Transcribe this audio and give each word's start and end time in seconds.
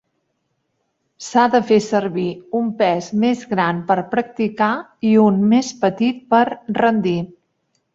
S'ha 1.25 1.43
de 1.55 1.61
fer 1.73 1.77
servir 1.89 2.25
un 2.61 2.73
pes 2.81 3.11
més 3.27 3.45
gran 3.55 3.85
per 3.93 4.01
practicar 4.17 4.73
i 5.15 5.17
un 5.29 5.41
més 5.57 5.75
petit 5.87 6.29
per 6.37 6.45
rendir. 6.85 7.19